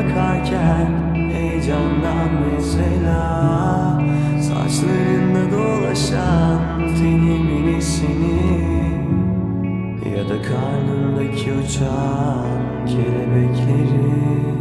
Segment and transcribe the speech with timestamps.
[0.00, 3.22] bakarken Heyecandan mesela
[4.42, 8.60] Saçlarında dolaşan Tenimin isini
[10.16, 12.46] Ya da karnımdaki uçan
[12.86, 14.59] Kelebekleri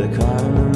[0.00, 0.69] Ya da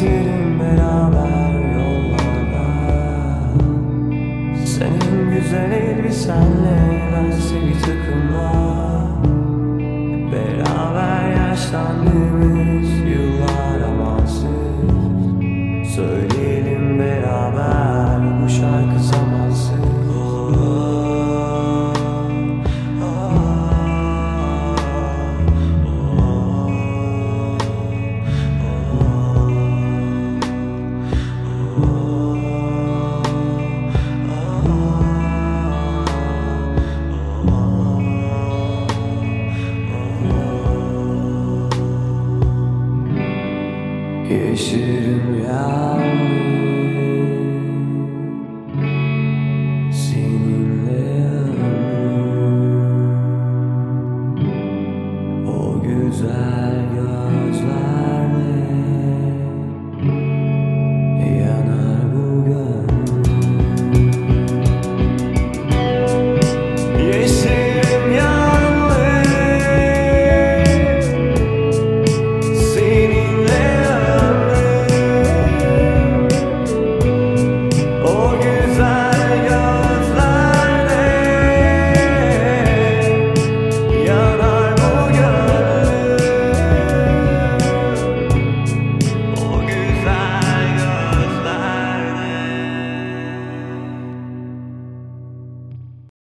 [0.00, 2.66] Ederim beraber yollarda.
[4.66, 8.52] Senin güzel elbisenle bense bir takımla.
[10.32, 12.88] Beraber yaşlandığımız
[44.30, 46.69] Yeşerim yalnız.